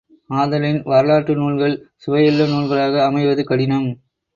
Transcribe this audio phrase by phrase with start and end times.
[0.29, 3.89] ஆதலின் வரலாற்று நூல்கள் சுவையுள்ள நூல்களாக அமைவது கடினம்.